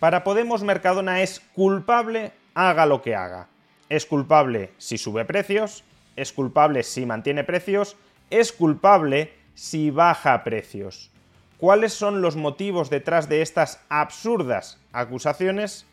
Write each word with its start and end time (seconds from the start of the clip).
para 0.00 0.24
Podemos 0.24 0.62
Mercadona 0.62 1.20
es 1.20 1.40
culpable 1.54 2.32
haga 2.54 2.86
lo 2.86 3.02
que 3.02 3.14
haga. 3.14 3.48
Es 3.90 4.06
culpable 4.06 4.72
si 4.78 4.96
sube 4.96 5.26
precios, 5.26 5.84
es 6.16 6.32
culpable 6.32 6.82
si 6.82 7.04
mantiene 7.04 7.44
precios, 7.44 7.96
es 8.30 8.50
culpable 8.50 9.34
si 9.54 9.90
baja 9.90 10.42
precios. 10.42 11.10
¿Cuáles 11.58 11.92
son 11.92 12.22
los 12.22 12.34
motivos 12.36 12.88
detrás 12.88 13.28
de 13.28 13.42
estas 13.42 13.84
absurdas 13.90 14.78
acusaciones? 14.92 15.86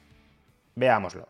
Veámoslo. 0.75 1.27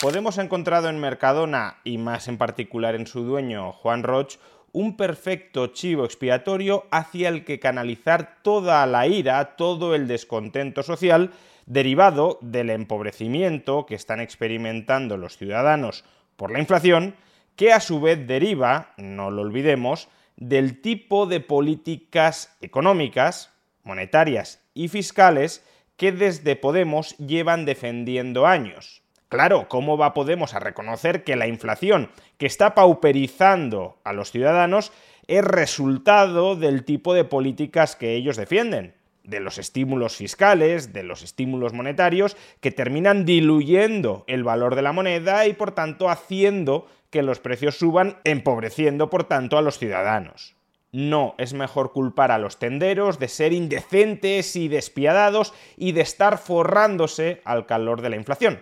Podemos 0.00 0.38
encontrado 0.38 0.88
en 0.88 0.98
Mercadona, 0.98 1.76
y 1.84 1.98
más 1.98 2.26
en 2.26 2.36
particular 2.38 2.96
en 2.96 3.06
su 3.06 3.22
dueño, 3.22 3.72
Juan 3.72 4.02
Roch, 4.02 4.36
un 4.74 4.96
perfecto 4.96 5.68
chivo 5.68 6.04
expiatorio 6.04 6.86
hacia 6.90 7.28
el 7.28 7.44
que 7.44 7.60
canalizar 7.60 8.38
toda 8.42 8.84
la 8.86 9.06
ira, 9.06 9.54
todo 9.56 9.94
el 9.94 10.08
descontento 10.08 10.82
social 10.82 11.30
derivado 11.64 12.38
del 12.42 12.70
empobrecimiento 12.70 13.86
que 13.86 13.94
están 13.94 14.20
experimentando 14.20 15.16
los 15.16 15.36
ciudadanos 15.38 16.04
por 16.36 16.50
la 16.50 16.58
inflación, 16.58 17.14
que 17.54 17.72
a 17.72 17.78
su 17.78 18.00
vez 18.00 18.26
deriva, 18.26 18.94
no 18.96 19.30
lo 19.30 19.42
olvidemos, 19.42 20.08
del 20.36 20.80
tipo 20.80 21.26
de 21.26 21.38
políticas 21.38 22.56
económicas, 22.60 23.52
monetarias 23.84 24.60
y 24.74 24.88
fiscales 24.88 25.64
que 25.96 26.10
desde 26.10 26.56
Podemos 26.56 27.16
llevan 27.18 27.64
defendiendo 27.64 28.44
años. 28.44 29.03
Claro, 29.34 29.66
¿cómo 29.68 29.98
va 29.98 30.14
Podemos 30.14 30.54
a 30.54 30.60
reconocer 30.60 31.24
que 31.24 31.34
la 31.34 31.48
inflación 31.48 32.08
que 32.38 32.46
está 32.46 32.76
pauperizando 32.76 33.98
a 34.04 34.12
los 34.12 34.30
ciudadanos 34.30 34.92
es 35.26 35.42
resultado 35.42 36.54
del 36.54 36.84
tipo 36.84 37.14
de 37.14 37.24
políticas 37.24 37.96
que 37.96 38.14
ellos 38.14 38.36
defienden? 38.36 38.94
de 39.24 39.40
los 39.40 39.58
estímulos 39.58 40.14
fiscales, 40.14 40.92
de 40.92 41.02
los 41.02 41.22
estímulos 41.22 41.72
monetarios, 41.72 42.36
que 42.60 42.70
terminan 42.70 43.24
diluyendo 43.24 44.22
el 44.28 44.44
valor 44.44 44.76
de 44.76 44.82
la 44.82 44.92
moneda 44.92 45.46
y 45.46 45.54
por 45.54 45.72
tanto 45.72 46.10
haciendo 46.10 46.86
que 47.10 47.22
los 47.22 47.40
precios 47.40 47.76
suban, 47.76 48.18
empobreciendo 48.22 49.10
por 49.10 49.24
tanto 49.24 49.58
a 49.58 49.62
los 49.62 49.78
ciudadanos. 49.78 50.54
No, 50.92 51.34
es 51.38 51.54
mejor 51.54 51.90
culpar 51.90 52.30
a 52.30 52.38
los 52.38 52.60
tenderos 52.60 53.18
de 53.18 53.26
ser 53.26 53.52
indecentes 53.52 54.54
y 54.54 54.68
despiadados 54.68 55.52
y 55.76 55.90
de 55.90 56.02
estar 56.02 56.38
forrándose 56.38 57.42
al 57.44 57.66
calor 57.66 58.00
de 58.00 58.10
la 58.10 58.16
inflación. 58.16 58.60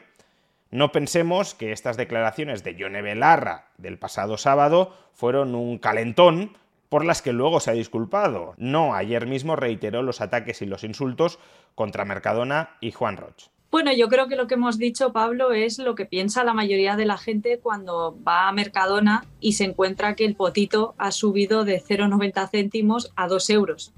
No 0.72 0.90
pensemos 0.90 1.54
que 1.54 1.70
estas 1.70 1.98
declaraciones 1.98 2.64
de 2.64 2.74
Yone 2.74 3.02
Belarra 3.02 3.66
del 3.76 3.98
pasado 3.98 4.38
sábado 4.38 4.96
fueron 5.12 5.54
un 5.54 5.76
calentón 5.76 6.56
por 6.88 7.04
las 7.04 7.20
que 7.20 7.34
luego 7.34 7.60
se 7.60 7.70
ha 7.70 7.74
disculpado. 7.74 8.54
No, 8.56 8.94
ayer 8.94 9.26
mismo 9.26 9.54
reiteró 9.54 10.02
los 10.02 10.22
ataques 10.22 10.62
y 10.62 10.66
los 10.66 10.82
insultos 10.82 11.38
contra 11.74 12.06
Mercadona 12.06 12.70
y 12.80 12.90
Juan 12.90 13.18
Roch. 13.18 13.50
Bueno, 13.70 13.92
yo 13.92 14.08
creo 14.08 14.28
que 14.28 14.36
lo 14.36 14.46
que 14.46 14.54
hemos 14.54 14.78
dicho, 14.78 15.12
Pablo, 15.12 15.52
es 15.52 15.78
lo 15.78 15.94
que 15.94 16.06
piensa 16.06 16.42
la 16.42 16.54
mayoría 16.54 16.96
de 16.96 17.04
la 17.04 17.18
gente 17.18 17.58
cuando 17.58 18.18
va 18.26 18.48
a 18.48 18.52
Mercadona 18.52 19.26
y 19.40 19.52
se 19.52 19.64
encuentra 19.64 20.16
que 20.16 20.24
el 20.24 20.36
potito 20.36 20.94
ha 20.96 21.10
subido 21.10 21.66
de 21.66 21.82
0,90 21.82 22.48
céntimos 22.50 23.12
a 23.14 23.28
2 23.28 23.50
euros. 23.50 23.92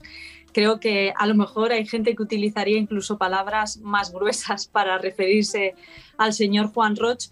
Creo 0.54 0.78
que 0.78 1.12
a 1.16 1.26
lo 1.26 1.34
mejor 1.34 1.72
hay 1.72 1.84
gente 1.84 2.14
que 2.14 2.22
utilizaría 2.22 2.78
incluso 2.78 3.18
palabras 3.18 3.78
más 3.78 4.12
gruesas 4.12 4.66
para 4.72 4.96
referirse 4.96 5.74
al 6.16 6.32
señor 6.32 6.68
Juan 6.72 6.96
Roch, 6.96 7.24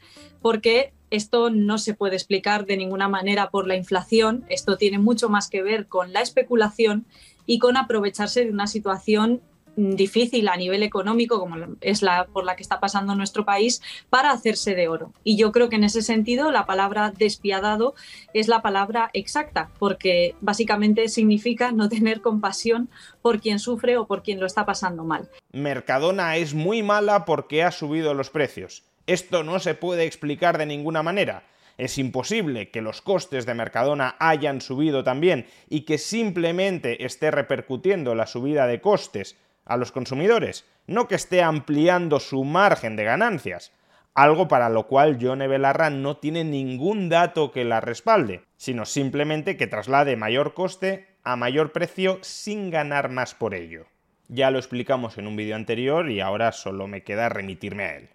porque 0.43 0.93
esto 1.11 1.49
no 1.49 1.79
se 1.79 1.95
puede 1.95 2.17
explicar 2.17 2.67
de 2.67 2.77
ninguna 2.77 3.09
manera 3.09 3.49
por 3.51 3.69
la 3.69 3.77
inflación, 3.77 4.45
esto 4.49 4.77
tiene 4.77 4.99
mucho 4.99 5.29
más 5.29 5.49
que 5.49 5.63
ver 5.63 5.87
con 5.87 6.13
la 6.13 6.21
especulación 6.21 7.07
y 7.47 7.59
con 7.59 7.77
aprovecharse 7.77 8.45
de 8.45 8.51
una 8.51 8.67
situación 8.67 9.41
difícil 9.77 10.49
a 10.49 10.57
nivel 10.57 10.83
económico, 10.83 11.39
como 11.39 11.57
es 11.81 12.03
la 12.03 12.27
por 12.27 12.45
la 12.45 12.57
que 12.57 12.63
está 12.63 12.81
pasando 12.81 13.15
nuestro 13.15 13.45
país, 13.45 13.83
para 14.11 14.31
hacerse 14.31 14.75
de 14.75 14.89
oro. 14.89 15.13
Y 15.25 15.37
yo 15.37 15.53
creo 15.53 15.69
que 15.69 15.77
en 15.77 15.85
ese 15.85 16.03
sentido 16.03 16.51
la 16.51 16.67
palabra 16.67 17.13
despiadado 17.17 17.95
es 18.35 18.49
la 18.49 18.63
palabra 18.63 19.11
exacta, 19.13 19.71
porque 19.79 20.35
básicamente 20.41 21.09
significa 21.09 21.73
no 21.73 21.89
tener 21.89 22.21
compasión 22.21 22.89
por 23.23 23.41
quien 23.41 23.59
sufre 23.59 23.97
o 23.97 24.07
por 24.07 24.23
quien 24.23 24.41
lo 24.41 24.47
está 24.47 24.67
pasando 24.67 25.05
mal. 25.05 25.29
Mercadona 25.53 26.37
es 26.37 26.55
muy 26.55 26.83
mala 26.83 27.25
porque 27.25 27.63
ha 27.63 27.71
subido 27.71 28.15
los 28.15 28.31
precios. 28.31 28.85
Esto 29.07 29.43
no 29.43 29.59
se 29.59 29.75
puede 29.75 30.05
explicar 30.05 30.59
de 30.59 30.67
ninguna 30.67 31.03
manera. 31.03 31.45
Es 31.79 31.99
imposible 31.99 32.71
que 32.71 32.83
los 32.83 33.01
costes 33.01 33.47
de 33.47 33.55
Mercadona 33.55 34.15
hayan 34.19 34.61
subido 34.61 35.03
también 35.03 35.47
y 35.69 35.81
que 35.81 35.99
simplemente 35.99 37.05
esté 37.05 37.31
repercutiendo 37.31 38.15
la 38.15 38.27
subida 38.27 38.67
de 38.67 38.81
costes 38.81 39.37
a 39.73 39.77
los 39.77 39.93
consumidores, 39.93 40.67
no 40.87 41.09
que 41.09 41.15
esté 41.15 41.43
ampliando 41.43 42.21
su 42.21 42.45
margen 42.45 42.97
de 42.97 43.05
ganancias, 43.05 43.73
algo 44.15 44.47
para 44.49 44.69
lo 44.69 44.87
cual 44.87 45.19
Yone 45.19 45.49
Belarra 45.49 45.91
no 45.91 46.19
tiene 46.19 46.45
ningún 46.45 47.09
dato 47.09 47.51
que 47.51 47.65
la 47.65 47.81
respalde, 47.81 48.45
sino 48.57 48.85
simplemente 48.85 49.57
que 49.57 49.67
traslade 49.67 50.17
mayor 50.17 50.55
coste 50.55 51.17
a 51.25 51.37
mayor 51.37 51.73
precio 51.73 52.19
sin 52.21 52.71
ganar 52.71 53.09
más 53.09 53.35
por 53.35 53.55
ello. 53.55 53.87
Ya 54.29 54.51
lo 54.51 54.59
explicamos 54.59 55.19
en 55.19 55.27
un 55.27 55.37
vídeo 55.37 55.57
anterior 55.57 56.11
y 56.11 56.21
ahora 56.21 56.53
solo 56.53 56.87
me 56.87 57.03
queda 57.03 57.29
remitirme 57.29 57.85
a 57.85 57.97
él. 57.97 58.11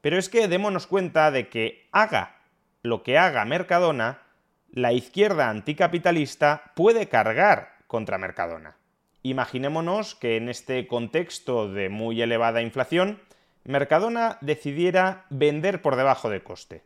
Pero 0.00 0.18
es 0.18 0.28
que 0.28 0.48
démonos 0.48 0.86
cuenta 0.86 1.30
de 1.30 1.48
que 1.48 1.88
haga 1.92 2.40
lo 2.82 3.02
que 3.02 3.18
haga 3.18 3.44
Mercadona, 3.44 4.22
la 4.70 4.92
izquierda 4.92 5.50
anticapitalista 5.50 6.72
puede 6.74 7.08
cargar 7.08 7.72
contra 7.86 8.18
Mercadona. 8.18 8.76
Imaginémonos 9.22 10.14
que 10.14 10.36
en 10.36 10.48
este 10.48 10.86
contexto 10.86 11.70
de 11.70 11.88
muy 11.90 12.22
elevada 12.22 12.62
inflación, 12.62 13.20
Mercadona 13.64 14.38
decidiera 14.40 15.26
vender 15.28 15.82
por 15.82 15.96
debajo 15.96 16.30
de 16.30 16.42
coste. 16.42 16.82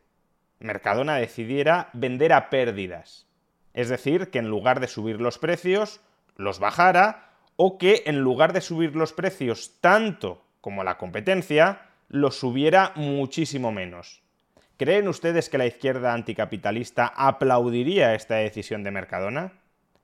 Mercadona 0.59 1.15
decidiera 1.15 1.89
vender 1.93 2.33
a 2.33 2.49
pérdidas. 2.49 3.27
Es 3.73 3.87
decir, 3.87 4.29
que 4.29 4.39
en 4.39 4.49
lugar 4.49 4.79
de 4.81 4.87
subir 4.87 5.21
los 5.21 5.37
precios, 5.37 6.01
los 6.35 6.59
bajara, 6.59 7.29
o 7.55 7.77
que 7.77 8.03
en 8.05 8.19
lugar 8.19 8.51
de 8.51 8.61
subir 8.61 8.95
los 8.95 9.13
precios 9.13 9.79
tanto 9.79 10.43
como 10.59 10.83
la 10.83 10.97
competencia, 10.97 11.83
los 12.09 12.37
subiera 12.37 12.91
muchísimo 12.95 13.71
menos. 13.71 14.21
¿Creen 14.77 15.07
ustedes 15.07 15.49
que 15.49 15.57
la 15.57 15.65
izquierda 15.65 16.13
anticapitalista 16.13 17.07
aplaudiría 17.15 18.13
esta 18.13 18.35
decisión 18.35 18.83
de 18.83 18.91
Mercadona? 18.91 19.53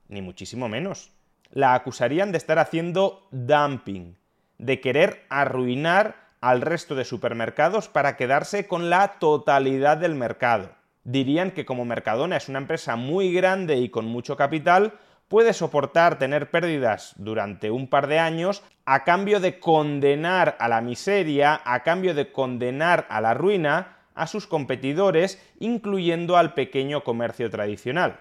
Ni 0.08 0.22
muchísimo 0.22 0.70
menos. 0.70 1.12
La 1.52 1.74
acusarían 1.74 2.32
de 2.32 2.38
estar 2.38 2.60
haciendo 2.60 3.28
dumping, 3.32 4.16
de 4.58 4.80
querer 4.80 5.26
arruinar 5.30 6.16
al 6.40 6.62
resto 6.62 6.96
de 6.96 7.04
supermercados 7.04 7.90
para 7.90 8.16
quedarse 8.16 8.68
con 8.68 8.90
la 8.90 9.20
totalidad 9.20 9.98
del 9.98 10.16
mercado. 10.16 10.72
Dirían 11.04 11.52
que 11.52 11.66
como 11.66 11.84
Mercadona 11.84 12.38
es 12.38 12.48
una 12.48 12.60
empresa 12.60 12.96
muy 12.96 13.34
grande 13.34 13.78
y 13.78 13.90
con 13.90 14.06
mucho 14.06 14.38
capital, 14.38 14.94
puede 15.28 15.54
soportar 15.54 16.20
tener 16.20 16.52
pérdidas 16.52 17.14
durante 17.18 17.70
un 17.70 17.88
par 17.88 18.08
de 18.08 18.20
años 18.20 18.64
a 18.86 19.04
cambio 19.04 19.40
de 19.40 19.60
condenar 19.60 20.56
a 20.60 20.68
la 20.68 20.82
miseria, 20.82 21.62
a 21.66 21.84
cambio 21.84 22.14
de 22.14 22.32
condenar 22.32 23.08
a 23.10 23.20
la 23.22 23.34
ruina 23.34 23.98
a 24.14 24.28
sus 24.28 24.48
competidores, 24.48 25.42
incluyendo 25.60 26.38
al 26.38 26.54
pequeño 26.54 27.04
comercio 27.04 27.50
tradicional. 27.50 28.20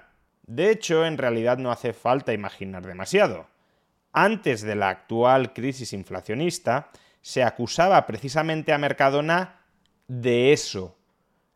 De 0.50 0.72
hecho, 0.72 1.06
en 1.06 1.16
realidad 1.16 1.58
no 1.58 1.70
hace 1.70 1.92
falta 1.92 2.32
imaginar 2.32 2.84
demasiado. 2.84 3.46
Antes 4.12 4.62
de 4.62 4.74
la 4.74 4.88
actual 4.88 5.52
crisis 5.52 5.92
inflacionista, 5.92 6.90
se 7.20 7.44
acusaba 7.44 8.04
precisamente 8.04 8.72
a 8.72 8.78
Mercadona 8.78 9.60
de 10.08 10.52
eso, 10.52 10.98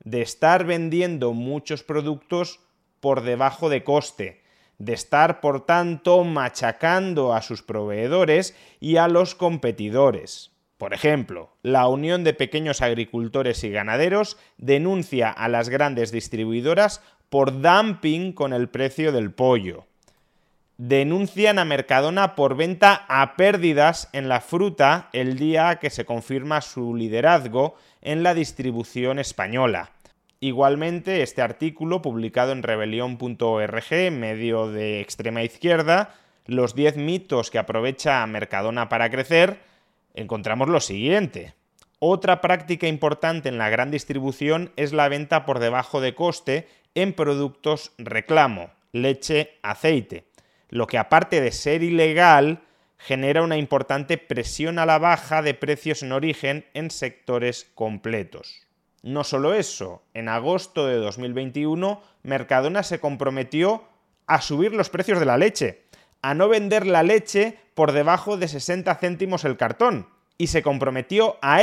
de 0.05 0.23
estar 0.23 0.65
vendiendo 0.65 1.33
muchos 1.33 1.83
productos 1.83 2.61
por 3.01 3.23
debajo 3.23 3.69
de 3.69 3.83
coste, 3.83 4.45
de 4.79 4.93
estar, 4.93 5.41
por 5.41 5.67
tanto, 5.67 6.23
machacando 6.23 7.35
a 7.35 7.43
sus 7.43 7.63
proveedores 7.63 8.57
y 8.79 8.99
a 8.99 9.09
los 9.09 9.35
competidores. 9.35 10.53
Por 10.79 10.93
ejemplo, 10.93 11.57
la 11.63 11.89
Unión 11.89 12.25
de 12.25 12.35
Pequeños 12.35 12.83
Agricultores 12.83 13.65
y 13.65 13.71
Ganaderos 13.71 14.37
denuncia 14.59 15.31
a 15.31 15.49
las 15.49 15.69
grandes 15.69 16.13
distribuidoras 16.13 17.01
por 17.29 17.61
dumping 17.61 18.33
con 18.33 18.53
el 18.53 18.69
precio 18.69 19.13
del 19.13 19.33
pollo. 19.33 19.87
denuncian 20.77 21.61
a 21.61 21.65
Mercadona 21.65 22.35
por 22.35 22.57
venta 22.57 23.05
a 23.09 23.37
pérdidas 23.37 24.09
en 24.13 24.29
la 24.29 24.41
fruta 24.41 25.09
el 25.13 25.39
día 25.39 25.77
que 25.77 25.89
se 25.89 26.05
confirma 26.05 26.61
su 26.61 26.97
liderazgo 26.97 27.77
en 28.03 28.23
la 28.25 28.35
distribución 28.35 29.21
española. 29.21 29.93
Igualmente, 30.41 31.23
este 31.23 31.43
artículo, 31.43 32.03
publicado 32.03 32.53
en 32.53 32.63
rebelión.org, 32.63 34.11
medio 34.11 34.71
de 34.71 35.01
extrema 35.01 35.43
izquierda, 35.43 36.15
los 36.47 36.75
10 36.75 36.99
mitos 36.99 37.51
que 37.51 37.59
aprovecha 37.59 38.27
Mercadona 38.27 38.89
para 38.89 39.11
crecer, 39.11 39.61
encontramos 40.13 40.69
lo 40.69 40.81
siguiente. 40.81 41.55
Otra 41.99 42.43
práctica 42.43 42.87
importante 42.87 43.49
en 43.49 43.57
la 43.57 43.71
gran 43.71 43.91
distribución 43.91 44.71
es 44.77 44.93
la 44.93 45.09
venta 45.09 45.47
por 45.47 45.59
debajo 45.59 46.03
de 46.03 46.15
coste 46.15 46.69
en 46.95 47.13
productos 47.13 47.93
reclamo, 47.99 48.71
leche, 48.93 49.59
aceite, 49.63 50.25
lo 50.69 50.87
que 50.87 50.99
aparte 50.99 51.41
de 51.41 51.53
ser 51.53 51.83
ilegal, 51.83 52.63
genera 52.99 53.43
una 53.43 53.59
importante 53.59 54.19
presión 54.19 54.79
a 54.79 54.87
la 54.87 54.99
baja 54.99 55.43
de 55.43 55.55
precios 55.55 56.03
en 56.03 56.13
origen 56.13 56.65
en 56.75 56.91
sectores 56.91 57.71
completos. 57.75 58.63
No 59.03 59.25
solo 59.25 59.53
eso, 59.53 60.03
en 60.15 60.29
agosto 60.29 60.87
de 60.87 60.97
2021 60.97 62.01
Mercadona 62.23 62.83
se 62.83 63.01
comprometió 63.01 63.85
a 64.27 64.41
subir 64.41 64.73
los 64.73 64.89
precios 64.89 65.21
de 65.21 65.27
la 65.27 65.37
leche, 65.37 65.83
a 66.23 66.33
no 66.33 66.49
vender 66.49 66.87
la 66.87 67.03
leche 67.03 67.59
por 67.75 67.93
debajo 67.93 68.39
de 68.39 68.49
60 68.49 68.95
céntimos 68.95 69.45
el 69.45 69.59
cartón, 69.59 70.09
y 70.39 70.47
se 70.47 70.63
comprometió 70.63 71.37
a 71.43 71.63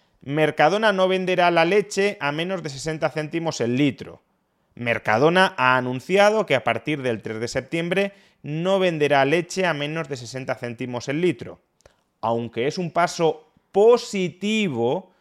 Mercadona 0.23 0.93
no 0.93 1.07
venderá 1.07 1.49
la 1.49 1.65
leche 1.65 2.17
a 2.19 2.31
menos 2.31 2.61
de 2.61 2.69
60 2.69 3.09
céntimos 3.09 3.59
el 3.59 3.75
litro. 3.75 4.21
Mercadona 4.75 5.55
ha 5.57 5.77
anunciado 5.77 6.45
que 6.45 6.53
a 6.53 6.63
partir 6.63 7.01
del 7.01 7.23
3 7.23 7.39
de 7.39 7.47
septiembre 7.47 8.13
no 8.43 8.77
venderá 8.77 9.25
leche 9.25 9.65
a 9.65 9.73
menos 9.73 10.09
de 10.09 10.17
60 10.17 10.53
céntimos 10.55 11.09
el 11.09 11.21
litro. 11.21 11.59
Aunque 12.21 12.67
es 12.67 12.77
un 12.77 12.91
paso 12.91 13.51
positivo, 13.71 15.11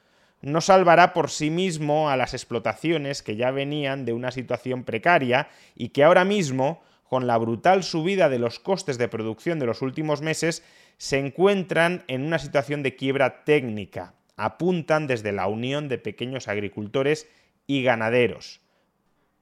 no 0.42 0.60
salvará 0.60 1.14
por 1.14 1.30
sí 1.30 1.48
mismo 1.48 2.10
a 2.10 2.16
las 2.18 2.34
explotaciones 2.34 3.22
que 3.22 3.36
ya 3.36 3.50
venían 3.50 4.04
de 4.04 4.12
una 4.12 4.30
situación 4.30 4.84
precaria 4.84 5.48
y 5.74 5.88
que 5.88 6.04
ahora 6.04 6.26
mismo, 6.26 6.82
con 7.08 7.26
la 7.26 7.38
brutal 7.38 7.84
subida 7.84 8.28
de 8.28 8.38
los 8.38 8.60
costes 8.60 8.98
de 8.98 9.08
producción 9.08 9.58
de 9.58 9.66
los 9.66 9.80
últimos 9.80 10.20
meses, 10.20 10.62
se 10.98 11.18
encuentran 11.18 12.04
en 12.06 12.22
una 12.22 12.38
situación 12.38 12.82
de 12.82 12.96
quiebra 12.96 13.44
técnica, 13.44 14.14
apuntan 14.44 15.06
desde 15.06 15.32
la 15.32 15.46
Unión 15.46 15.88
de 15.88 15.98
Pequeños 15.98 16.48
Agricultores 16.48 17.28
y 17.66 17.82
Ganaderos. 17.82 18.60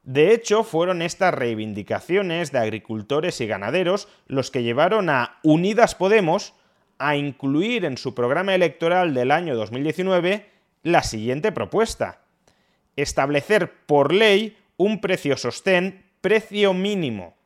De 0.03 0.33
hecho, 0.33 0.65
fueron 0.65 1.03
estas 1.03 1.35
reivindicaciones 1.35 2.51
de 2.51 2.59
agricultores 2.59 3.41
y 3.41 3.47
ganaderos 3.47 4.09
los 4.27 4.51
que 4.51 4.63
llevaron 4.63 5.11
a 5.11 5.39
Unidas 5.43 5.95
Podemos 5.95 6.55
a 6.99 7.17
incluir 7.17 7.85
en 7.85 7.99
su 7.99 8.15
programa 8.15 8.55
electoral 8.55 9.15
del 9.15 9.31
año 9.31 9.55
2019 9.55 10.47
la 10.83 11.03
siguiente 11.03 11.53
propuesta. 11.53 12.23
Establecer 12.97 13.71
por 13.87 14.13
ley 14.13 14.57
un 14.79 15.01
precio 15.01 15.37
sostén, 15.37 16.05
precio 16.21 16.73
mínimo. 16.73 17.37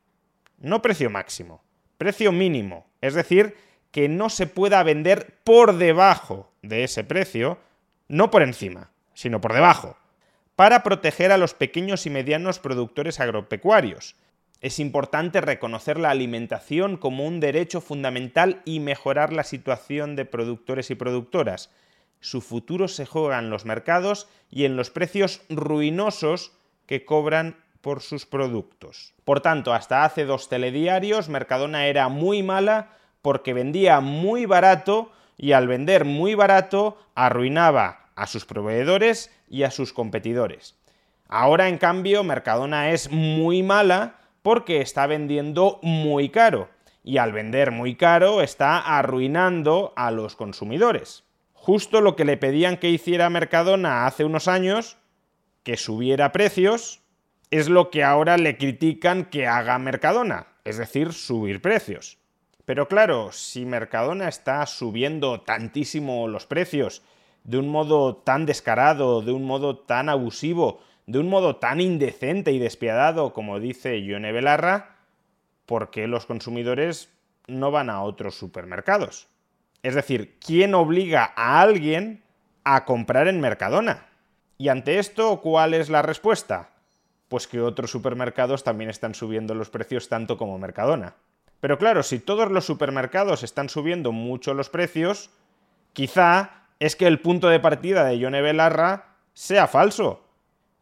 No 0.58 0.80
precio 0.80 1.10
máximo, 1.10 1.62
precio 1.98 2.32
mínimo. 2.32 2.86
Es 3.00 3.14
decir, 3.14 3.56
que 3.90 4.08
no 4.08 4.30
se 4.30 4.46
pueda 4.46 4.82
vender 4.84 5.38
por 5.44 5.76
debajo 5.76 6.51
de 6.62 6.84
ese 6.84 7.04
precio, 7.04 7.58
no 8.08 8.30
por 8.30 8.42
encima, 8.42 8.90
sino 9.14 9.40
por 9.40 9.52
debajo, 9.52 9.96
para 10.56 10.82
proteger 10.82 11.32
a 11.32 11.36
los 11.36 11.54
pequeños 11.54 12.06
y 12.06 12.10
medianos 12.10 12.58
productores 12.58 13.20
agropecuarios. 13.20 14.16
Es 14.60 14.78
importante 14.78 15.40
reconocer 15.40 15.98
la 15.98 16.10
alimentación 16.10 16.96
como 16.96 17.26
un 17.26 17.40
derecho 17.40 17.80
fundamental 17.80 18.62
y 18.64 18.78
mejorar 18.78 19.32
la 19.32 19.42
situación 19.42 20.14
de 20.14 20.24
productores 20.24 20.90
y 20.90 20.94
productoras. 20.94 21.70
Su 22.20 22.40
futuro 22.40 22.86
se 22.86 23.04
juega 23.04 23.40
en 23.40 23.50
los 23.50 23.64
mercados 23.64 24.28
y 24.50 24.64
en 24.64 24.76
los 24.76 24.90
precios 24.90 25.42
ruinosos 25.48 26.52
que 26.86 27.04
cobran 27.04 27.56
por 27.80 28.00
sus 28.00 28.24
productos. 28.24 29.14
Por 29.24 29.40
tanto, 29.40 29.74
hasta 29.74 30.04
hace 30.04 30.24
dos 30.24 30.48
telediarios, 30.48 31.28
Mercadona 31.28 31.86
era 31.86 32.08
muy 32.08 32.44
mala 32.44 32.92
porque 33.20 33.54
vendía 33.54 33.98
muy 34.00 34.46
barato 34.46 35.10
y 35.36 35.52
al 35.52 35.68
vender 35.68 36.04
muy 36.04 36.34
barato 36.34 36.98
arruinaba 37.14 38.10
a 38.14 38.26
sus 38.26 38.44
proveedores 38.44 39.30
y 39.48 39.62
a 39.62 39.70
sus 39.70 39.92
competidores. 39.92 40.76
Ahora, 41.28 41.68
en 41.68 41.78
cambio, 41.78 42.24
Mercadona 42.24 42.90
es 42.90 43.10
muy 43.10 43.62
mala 43.62 44.18
porque 44.42 44.80
está 44.80 45.06
vendiendo 45.06 45.78
muy 45.82 46.28
caro 46.28 46.68
y 47.04 47.18
al 47.18 47.32
vender 47.32 47.70
muy 47.70 47.96
caro 47.96 48.42
está 48.42 48.78
arruinando 48.78 49.92
a 49.96 50.10
los 50.10 50.36
consumidores. 50.36 51.24
Justo 51.52 52.00
lo 52.00 52.16
que 52.16 52.24
le 52.24 52.36
pedían 52.36 52.76
que 52.76 52.90
hiciera 52.90 53.30
Mercadona 53.30 54.06
hace 54.06 54.24
unos 54.24 54.48
años, 54.48 54.98
que 55.62 55.76
subiera 55.76 56.32
precios, 56.32 57.02
es 57.50 57.68
lo 57.68 57.90
que 57.90 58.02
ahora 58.02 58.36
le 58.36 58.56
critican 58.56 59.26
que 59.26 59.46
haga 59.46 59.78
Mercadona, 59.78 60.46
es 60.64 60.78
decir, 60.78 61.12
subir 61.12 61.60
precios. 61.60 62.18
Pero 62.64 62.88
claro, 62.88 63.32
si 63.32 63.64
Mercadona 63.64 64.28
está 64.28 64.64
subiendo 64.66 65.40
tantísimo 65.40 66.28
los 66.28 66.46
precios 66.46 67.02
de 67.44 67.58
un 67.58 67.68
modo 67.68 68.16
tan 68.16 68.46
descarado, 68.46 69.20
de 69.20 69.32
un 69.32 69.44
modo 69.44 69.78
tan 69.78 70.08
abusivo, 70.08 70.80
de 71.06 71.18
un 71.18 71.28
modo 71.28 71.56
tan 71.56 71.80
indecente 71.80 72.52
y 72.52 72.58
despiadado 72.58 73.32
como 73.32 73.58
dice 73.58 74.00
Ione 74.00 74.30
Belarra, 74.30 74.96
¿por 75.66 75.90
qué 75.90 76.06
los 76.06 76.26
consumidores 76.26 77.10
no 77.48 77.72
van 77.72 77.90
a 77.90 78.02
otros 78.02 78.36
supermercados? 78.36 79.28
Es 79.82 79.96
decir, 79.96 80.38
¿quién 80.38 80.74
obliga 80.74 81.32
a 81.34 81.60
alguien 81.60 82.22
a 82.62 82.84
comprar 82.84 83.26
en 83.26 83.40
Mercadona? 83.40 84.06
Y 84.56 84.68
ante 84.68 85.00
esto, 85.00 85.40
¿cuál 85.40 85.74
es 85.74 85.90
la 85.90 86.02
respuesta? 86.02 86.70
Pues 87.28 87.48
que 87.48 87.60
otros 87.60 87.90
supermercados 87.90 88.62
también 88.62 88.90
están 88.90 89.16
subiendo 89.16 89.56
los 89.56 89.70
precios 89.70 90.08
tanto 90.08 90.36
como 90.36 90.58
Mercadona. 90.58 91.16
Pero 91.62 91.78
claro, 91.78 92.02
si 92.02 92.18
todos 92.18 92.50
los 92.50 92.66
supermercados 92.66 93.42
están 93.42 93.70
subiendo 93.70 94.12
mucho 94.12 94.52
los 94.52 94.68
precios, 94.68 95.30
Quizá 95.92 96.64
es 96.78 96.96
que 96.96 97.06
el 97.06 97.20
punto 97.20 97.48
de 97.48 97.60
partida 97.60 98.04
de 98.04 98.18
Yone 98.18 98.40
Belarra 98.40 99.16
sea 99.34 99.66
falso. 99.66 100.24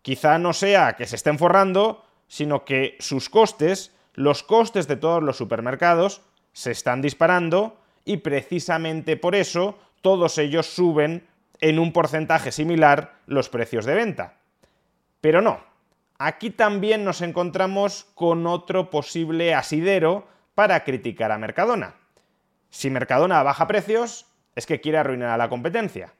Quizá 0.02 0.38
no 0.38 0.52
sea 0.52 0.94
que 0.94 1.06
se 1.06 1.16
estén 1.16 1.38
forrando, 1.38 2.04
sino 2.28 2.64
que 2.64 2.96
sus 3.00 3.28
costes, 3.28 3.94
los 4.14 4.42
costes 4.42 4.86
de 4.86 4.96
todos 4.96 5.22
los 5.22 5.36
supermercados, 5.36 6.22
se 6.52 6.70
están 6.70 7.02
disparando 7.02 7.76
y 8.04 8.18
precisamente 8.18 9.16
por 9.16 9.34
eso 9.34 9.78
todos 10.00 10.38
ellos 10.38 10.66
suben 10.66 11.26
en 11.60 11.78
un 11.78 11.92
porcentaje 11.92 12.52
similar 12.52 13.18
los 13.26 13.48
precios 13.48 13.84
de 13.84 13.94
venta. 13.94 14.34
Pero 15.20 15.42
no, 15.42 15.60
aquí 16.18 16.50
también 16.50 17.04
nos 17.04 17.20
encontramos 17.20 18.06
con 18.14 18.46
otro 18.46 18.90
posible 18.90 19.54
asidero 19.54 20.26
para 20.60 20.84
criticar 20.84 21.32
a 21.32 21.38
Mercadona. 21.38 21.94
Si 22.68 22.90
Mercadona 22.90 23.42
baja 23.42 23.66
precios, 23.66 24.26
es 24.54 24.66
que 24.66 24.78
quiere 24.82 24.98
arruinar 24.98 25.30
a 25.30 25.38
la 25.38 25.48
competencia. 25.48 26.12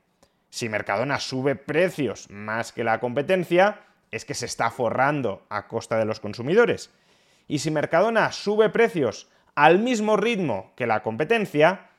Si 0.48 0.70
Mercadona 0.70 1.20
sube 1.20 1.56
precios 1.56 2.26
más 2.30 2.72
que 2.72 2.82
la 2.82 3.00
competencia, 3.00 3.80
es 4.10 4.24
que 4.24 4.32
se 4.32 4.46
está 4.46 4.70
forrando 4.70 5.42
a 5.50 5.68
costa 5.68 5.98
de 5.98 6.06
los 6.06 6.20
consumidores. 6.20 6.88
Y 7.48 7.58
si 7.58 7.70
Mercadona 7.70 8.32
sube 8.32 8.70
precios 8.70 9.28
al 9.56 9.78
mismo 9.78 10.16
ritmo 10.16 10.72
que 10.74 10.86
la 10.86 11.02
competencia, 11.02 11.90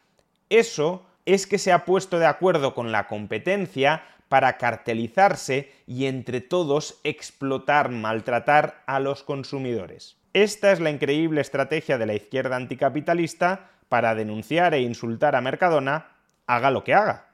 eso 0.49 1.05
es 1.27 1.45
que 1.45 1.59
se 1.59 1.71
ha 1.71 1.85
puesto 1.85 2.17
de 2.17 2.25
acuerdo 2.25 2.73
con 2.73 2.91
la 2.91 3.05
competencia 3.05 4.03
para 4.29 4.57
cartelizarse 4.57 5.71
y 5.85 6.07
entre 6.07 6.41
todos 6.41 6.99
explotar, 7.03 7.89
maltratar 7.91 8.81
a 8.87 8.99
los 8.99 9.21
consumidores. 9.21 10.17
Esta 10.33 10.71
es 10.71 10.79
la 10.79 10.89
increíble 10.89 11.41
estrategia 11.41 11.97
de 11.97 12.05
la 12.05 12.13
izquierda 12.13 12.55
anticapitalista 12.55 13.71
para 13.89 14.15
denunciar 14.15 14.73
e 14.73 14.79
insultar 14.79 15.35
a 15.35 15.41
Mercadona, 15.41 16.15
haga 16.47 16.71
lo 16.71 16.85
que 16.85 16.93
haga. 16.93 17.27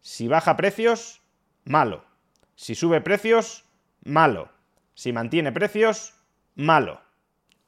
Si 0.00 0.28
baja 0.28 0.56
precios, 0.56 1.20
malo. 1.64 2.04
Si 2.54 2.74
sube 2.74 3.02
precios, 3.02 3.64
malo. 4.02 4.48
Si 4.94 5.12
mantiene 5.12 5.52
precios, 5.52 6.14
malo. 6.54 7.02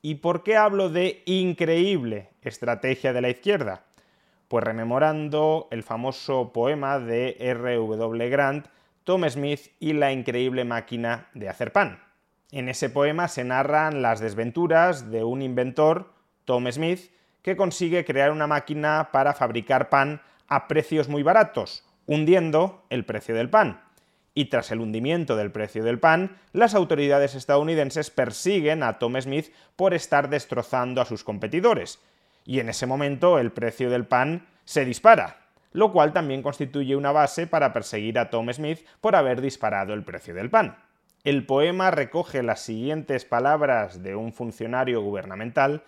¿Y 0.00 0.16
por 0.16 0.42
qué 0.42 0.56
hablo 0.56 0.88
de 0.88 1.23
increíble 1.26 2.30
estrategia 2.40 3.12
de 3.12 3.21
la 3.21 3.28
izquierda? 3.28 3.85
Pues 4.49 4.64
rememorando 4.64 5.68
el 5.71 5.83
famoso 5.83 6.52
poema 6.54 6.99
de 6.99 7.37
R.W. 7.38 8.30
Grant, 8.30 8.68
Tom 9.04 9.28
Smith 9.28 9.73
y 9.78 9.92
la 9.92 10.12
increíble 10.12 10.64
máquina 10.64 11.28
de 11.35 11.50
hacer 11.50 11.73
pan. 11.73 12.03
En 12.54 12.68
ese 12.68 12.88
poema 12.88 13.26
se 13.26 13.42
narran 13.42 14.00
las 14.00 14.20
desventuras 14.20 15.11
de 15.11 15.25
un 15.25 15.42
inventor, 15.42 16.12
Tom 16.44 16.70
Smith, 16.70 17.11
que 17.42 17.56
consigue 17.56 18.04
crear 18.04 18.30
una 18.30 18.46
máquina 18.46 19.08
para 19.11 19.34
fabricar 19.34 19.88
pan 19.88 20.23
a 20.46 20.68
precios 20.68 21.08
muy 21.08 21.25
baratos, 21.25 21.84
hundiendo 22.06 22.84
el 22.90 23.04
precio 23.04 23.34
del 23.34 23.50
pan. 23.50 23.80
Y 24.34 24.44
tras 24.44 24.70
el 24.70 24.78
hundimiento 24.78 25.34
del 25.34 25.50
precio 25.50 25.82
del 25.82 25.99
pan, 25.99 26.37
las 26.52 26.76
autoridades 26.76 27.34
estadounidenses 27.34 28.11
persiguen 28.11 28.84
a 28.84 29.00
Tom 29.00 29.20
Smith 29.20 29.52
por 29.75 29.92
estar 29.92 30.28
destrozando 30.28 31.00
a 31.00 31.06
sus 31.06 31.25
competidores, 31.25 31.99
y 32.44 32.61
en 32.61 32.68
ese 32.68 32.87
momento 32.87 33.40
el 33.40 33.50
precio 33.50 33.90
del 33.90 34.06
pan 34.06 34.46
se 34.64 34.84
dispara, 34.84 35.49
lo 35.73 35.90
cual 35.90 36.12
también 36.12 36.40
constituye 36.40 36.94
una 36.94 37.11
base 37.11 37.49
para 37.49 37.73
perseguir 37.73 38.16
a 38.16 38.30
Tom 38.30 38.49
Smith 38.52 38.87
por 39.00 39.16
haber 39.16 39.40
disparado 39.40 39.92
el 39.92 40.04
precio 40.04 40.34
del 40.34 40.50
pan. 40.50 40.84
El 41.25 41.47
poema 41.47 41.90
recoge 41.90 42.43
las 42.43 42.61
siguientes 42.61 43.25
palabras 43.25 44.02
de 44.02 44.14
un 44.14 44.35
funcionario 44.35 45.00
gubernamental 45.00 45.83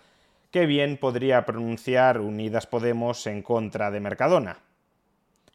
que 0.49 0.65
bien 0.65 0.97
podría 0.97 1.45
pronunciar 1.45 2.19
Unidas 2.19 2.65
Podemos 2.65 3.27
en 3.27 3.43
contra 3.43 3.91
de 3.91 3.99
Mercadona. 3.99 4.57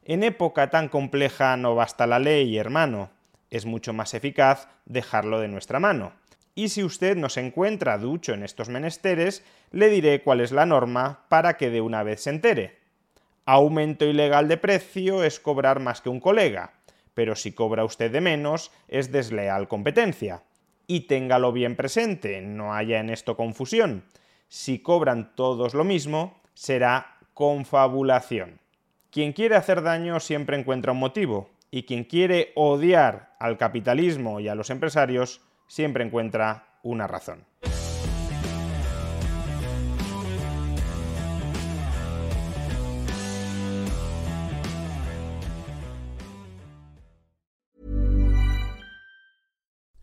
En 0.05 0.23
época 0.23 0.71
tan 0.71 0.89
compleja 0.89 1.57
no 1.57 1.75
basta 1.75 2.07
la 2.07 2.21
ley, 2.21 2.57
hermano. 2.57 3.11
Es 3.51 3.67
mucho 3.67 3.93
más 3.93 4.15
eficaz 4.15 4.69
dejarlo 4.87 5.41
de 5.41 5.49
nuestra 5.49 5.81
mano. 5.81 6.13
Y 6.55 6.69
si 6.69 6.85
usted 6.85 7.17
no 7.17 7.29
se 7.29 7.45
encuentra 7.45 7.99
ducho 7.99 8.35
en 8.35 8.45
estos 8.45 8.69
menesteres, 8.69 9.45
le 9.73 9.89
diré 9.89 10.23
cuál 10.23 10.43
es 10.43 10.53
la 10.53 10.65
norma 10.65 11.25
para 11.29 11.57
que 11.57 11.71
de 11.71 11.81
una 11.81 12.05
vez 12.05 12.23
se 12.23 12.31
entere. 12.31 12.79
Aumento 13.47 14.05
ilegal 14.05 14.47
de 14.47 14.59
precio 14.59 15.25
es 15.25 15.41
cobrar 15.41 15.81
más 15.81 16.01
que 16.01 16.09
un 16.09 16.21
colega, 16.21 16.75
pero 17.15 17.37
si 17.37 17.53
cobra 17.53 17.85
usted 17.85 18.11
de 18.11 18.21
menos 18.21 18.71
es 18.89 19.13
desleal 19.13 19.69
competencia. 19.69 20.43
Y 20.87 21.01
téngalo 21.01 21.53
bien 21.53 21.77
presente, 21.77 22.41
no 22.41 22.75
haya 22.75 23.01
en 23.01 23.11
esto 23.11 23.37
confusión. 23.37 24.05
Si 24.49 24.81
cobran 24.81 25.35
todos 25.35 25.75
lo 25.75 25.85
mismo, 25.85 26.41
será 26.55 27.19
confabulación. 27.35 28.61
Quien 29.11 29.33
quiere 29.33 29.57
hacer 29.57 29.83
daño 29.83 30.21
siempre 30.21 30.59
encuentra 30.59 30.93
un 30.93 30.99
motivo, 30.99 31.51
y 31.71 31.85
quien 31.85 32.05
quiere 32.05 32.53
odiar 32.55 33.35
al 33.39 33.57
capitalismo 33.57 34.41
y 34.41 34.49
a 34.49 34.55
los 34.55 34.71
empresarios 34.71 35.41
siempre 35.67 36.05
encuentra 36.05 36.79
una 36.83 37.07
razón. 37.07 37.45